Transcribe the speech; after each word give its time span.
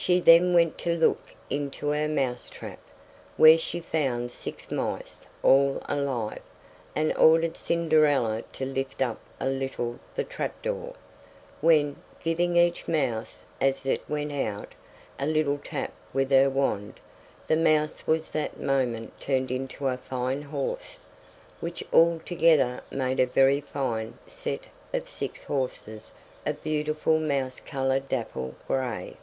She 0.00 0.20
then 0.20 0.54
went 0.54 0.78
to 0.78 0.96
look 0.96 1.34
into 1.50 1.88
her 1.88 2.06
mouse 2.06 2.48
trap, 2.48 2.78
where 3.36 3.58
she 3.58 3.80
found 3.80 4.30
six 4.30 4.70
mice, 4.70 5.26
all 5.42 5.82
alive, 5.88 6.40
and 6.94 7.12
ordered 7.16 7.56
Cinderella 7.56 8.42
to 8.52 8.64
lift 8.64 9.02
up 9.02 9.18
a 9.40 9.48
little 9.48 9.98
the 10.14 10.22
trapdoor, 10.22 10.94
when, 11.60 11.96
giving 12.22 12.56
each 12.56 12.86
mouse, 12.86 13.42
as 13.60 13.84
it 13.86 14.08
went 14.08 14.30
out, 14.30 14.72
a 15.18 15.26
little 15.26 15.58
tap 15.58 15.92
with 16.12 16.30
her 16.30 16.48
wand, 16.48 17.00
the 17.48 17.56
mouse 17.56 18.06
was 18.06 18.30
that 18.30 18.60
moment 18.60 19.18
turned 19.20 19.50
into 19.50 19.88
a 19.88 19.96
fine 19.96 20.42
horse, 20.42 21.04
which 21.58 21.82
altogether 21.92 22.82
made 22.92 23.18
a 23.18 23.26
very 23.26 23.60
fine 23.60 24.16
set 24.28 24.60
of 24.94 25.08
six 25.08 25.42
horses 25.42 26.12
of 26.46 26.54
a 26.54 26.58
beautiful 26.60 27.18
mouse 27.18 27.58
colored 27.58 28.06
dapple 28.06 28.54
gray. 28.68 29.16